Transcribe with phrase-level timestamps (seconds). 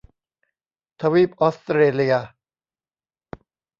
[1.01, 2.15] ทวีปออสเตรเลีย